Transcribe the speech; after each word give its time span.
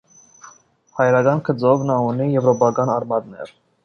Հայրական 0.99 1.43
գծով 1.49 1.83
նա 1.89 1.97
ունի 2.05 2.27
եվրոպական 2.37 2.93
արմատներ։ 2.95 3.53